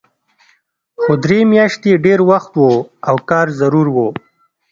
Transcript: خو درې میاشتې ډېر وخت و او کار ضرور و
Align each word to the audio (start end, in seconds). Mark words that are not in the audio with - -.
خو 1.01 1.11
درې 1.23 1.39
میاشتې 1.53 1.91
ډېر 2.05 2.19
وخت 2.31 2.53
و 2.63 2.67
او 3.09 3.15
کار 3.29 3.47
ضرور 3.59 3.87
و 3.91 3.97